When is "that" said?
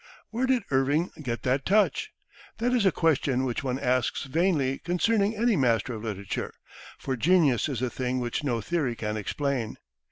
1.43-1.63, 2.57-2.73